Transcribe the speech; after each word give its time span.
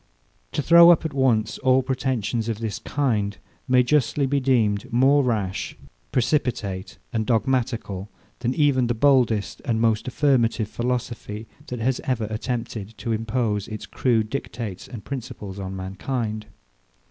To 0.53 0.63
throw 0.63 0.89
up 0.89 1.05
at 1.05 1.13
once 1.13 1.59
all 1.59 1.83
pretensions 1.83 2.49
of 2.49 2.57
this 2.57 2.79
kind 2.79 3.37
may 3.67 3.83
justly 3.83 4.25
be 4.25 4.39
deemed 4.39 4.91
more 4.91 5.23
rash, 5.23 5.77
precipitate, 6.11 6.97
and 7.13 7.23
dogmatical, 7.23 8.09
than 8.39 8.55
even 8.55 8.87
the 8.87 8.95
boldest 8.95 9.61
and 9.63 9.79
most 9.79 10.07
affirmative 10.07 10.69
philosophy, 10.69 11.45
that 11.67 11.77
has 11.79 11.99
ever 12.03 12.25
attempted 12.31 12.97
to 12.97 13.11
impose 13.11 13.67
its 13.67 13.85
crude 13.85 14.31
dictates 14.31 14.87
and 14.87 15.05
principles 15.05 15.59
on 15.59 15.75
mankind. 15.75 16.47